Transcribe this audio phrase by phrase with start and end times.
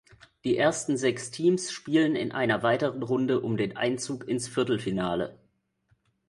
[0.45, 5.37] Die ersten sechs Teams spielen in einer weiteren Runde um den Einzug ins Viertelfinale.